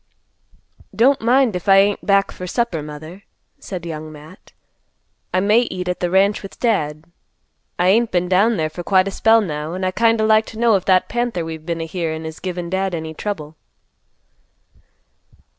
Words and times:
"Don't 0.95 1.21
mind 1.21 1.55
if 1.55 1.69
I 1.69 1.75
ain't 1.75 2.03
back 2.03 2.31
for 2.31 2.47
supper, 2.47 2.81
Mother," 2.81 3.21
said 3.59 3.85
Young 3.85 4.11
Matt. 4.11 4.51
"I 5.31 5.39
may 5.41 5.59
eat 5.59 5.87
at 5.87 5.99
the 5.99 6.09
ranch 6.09 6.41
with 6.41 6.59
Dad. 6.59 7.05
I 7.77 7.89
ain't 7.89 8.09
been 8.09 8.27
down 8.27 8.57
there 8.57 8.71
for 8.71 8.81
quite 8.81 9.07
a 9.07 9.11
spell 9.11 9.41
now, 9.41 9.75
an' 9.75 9.83
I'd 9.83 9.93
kind 9.93 10.19
o' 10.19 10.25
like 10.25 10.47
to 10.47 10.57
know 10.59 10.73
if 10.75 10.85
that 10.85 11.07
panther 11.07 11.45
we've 11.45 11.67
been 11.67 11.81
a 11.81 11.85
hearin' 11.85 12.25
is 12.25 12.39
givin' 12.39 12.67
Dad 12.67 12.95
any 12.95 13.13
trouble." 13.13 13.57